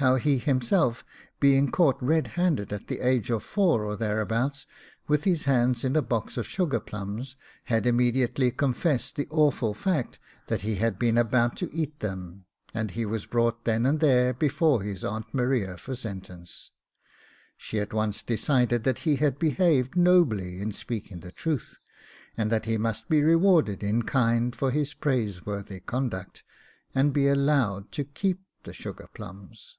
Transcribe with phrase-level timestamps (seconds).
[0.00, 1.04] How he himself,
[1.40, 4.64] being caught red handed, at the age of four or thereabouts,
[5.08, 10.20] with his hands in a box of sugar plums, had immediately confessed the awful fact
[10.46, 14.32] that he had been about to eat them, and he was brought then and there
[14.32, 16.70] before his Aunt Maria for sentence.
[17.56, 21.74] She at once decided that he had behaved Nobly in speaking the truth,
[22.36, 26.44] and that he must be rewarded in kind for his praiseworthy conduct,
[26.94, 29.76] and be allowed to keep the sugar plums!